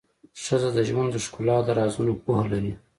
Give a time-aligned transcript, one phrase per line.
[0.43, 2.73] ښځه د ژوند د ښکلا د رازونو پوهه لري.